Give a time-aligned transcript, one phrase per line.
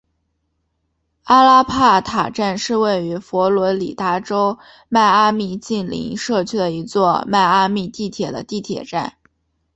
[1.25, 4.57] 阿拉帕塔站是位于佛罗里达州
[4.89, 9.19] 迈阿密近邻社区的一座迈阿密地铁的地铁站。